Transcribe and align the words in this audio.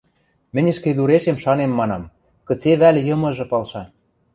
Мӹнь 0.53 0.69
ӹшкедурешем 0.71 1.37
шанем, 1.43 1.71
манам: 1.79 2.03
«Кыце 2.47 2.71
вӓл 2.81 2.95
йымыжы 3.07 3.45
палша? 3.51 3.83